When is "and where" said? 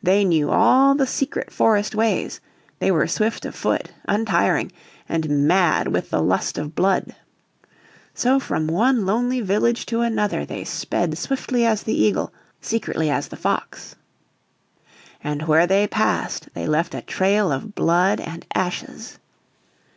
15.20-15.66